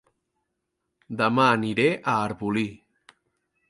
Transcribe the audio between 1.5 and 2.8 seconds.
aniré a Arbolí